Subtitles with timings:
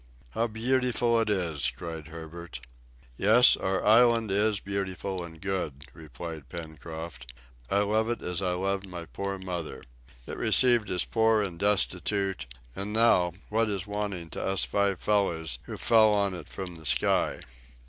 [0.31, 2.59] "How beautiful it is!" cried Herbert.
[3.17, 7.31] "Yes, our island is beautiful and good," replied Pencroft.
[7.69, 9.83] "I love it as I loved my poor mother.
[10.25, 15.59] It received us poor and destitute, and now what is wanting to us five fellows
[15.65, 17.39] who fell on it from the sky?"